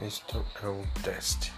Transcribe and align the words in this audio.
Este 0.00 0.36
é 0.62 0.68
o 0.68 0.84
teste. 1.02 1.57